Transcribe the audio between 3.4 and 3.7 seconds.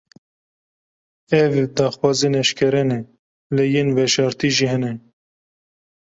lê